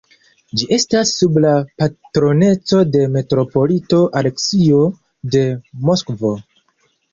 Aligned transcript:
Ĝi 0.59 0.67
estas 0.77 1.11
sub 1.17 1.37
la 1.43 1.51
patroneco 1.81 2.81
de 2.97 3.05
metropolito 3.19 4.01
Aleksio 4.23 4.83
de 5.37 5.47
Moskvo. 5.87 6.37